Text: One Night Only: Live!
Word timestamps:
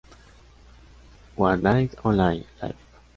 One 1.35 1.61
Night 1.61 1.93
Only: 2.03 2.47
Live! 2.59 2.75